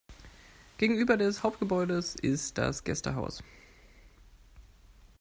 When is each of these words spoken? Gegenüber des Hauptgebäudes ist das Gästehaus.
Gegenüber 0.79 1.15
des 1.15 1.43
Hauptgebäudes 1.43 2.15
ist 2.15 2.57
das 2.57 2.83
Gästehaus. 2.83 3.43